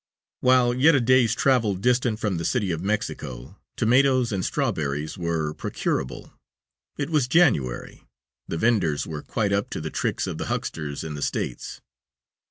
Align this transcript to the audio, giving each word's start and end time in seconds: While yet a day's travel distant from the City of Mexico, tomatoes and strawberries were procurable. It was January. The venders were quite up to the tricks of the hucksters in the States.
While 0.39 0.73
yet 0.73 0.95
a 0.95 0.99
day's 0.99 1.35
travel 1.35 1.75
distant 1.75 2.19
from 2.19 2.37
the 2.37 2.43
City 2.43 2.71
of 2.71 2.81
Mexico, 2.81 3.59
tomatoes 3.75 4.31
and 4.31 4.43
strawberries 4.43 5.15
were 5.15 5.53
procurable. 5.53 6.33
It 6.97 7.11
was 7.11 7.27
January. 7.27 8.07
The 8.47 8.57
venders 8.57 9.05
were 9.05 9.21
quite 9.21 9.53
up 9.53 9.69
to 9.69 9.79
the 9.79 9.91
tricks 9.91 10.25
of 10.25 10.39
the 10.39 10.47
hucksters 10.47 11.03
in 11.03 11.13
the 11.13 11.21
States. 11.21 11.81